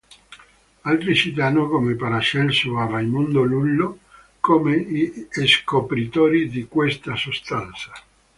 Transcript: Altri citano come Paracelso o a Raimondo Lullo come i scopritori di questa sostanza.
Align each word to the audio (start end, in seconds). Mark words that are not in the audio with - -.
Altri 0.81 1.13
citano 1.13 1.67
come 1.69 1.93
Paracelso 1.93 2.71
o 2.71 2.79
a 2.79 2.87
Raimondo 2.87 3.43
Lullo 3.43 3.99
come 4.39 4.75
i 4.75 5.13
scopritori 5.45 6.49
di 6.49 6.65
questa 6.67 7.13
sostanza. 7.15 7.91